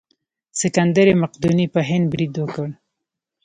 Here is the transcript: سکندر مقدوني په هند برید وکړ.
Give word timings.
سکندر 0.61 1.07
مقدوني 1.21 1.65
په 1.73 1.79
هند 1.89 2.05
برید 2.13 2.33
وکړ. 2.37 2.67